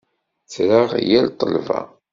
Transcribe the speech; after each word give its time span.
Ttreɣ 0.45 0.89
yal 1.09 1.27
ṭṭelba. 1.33 1.79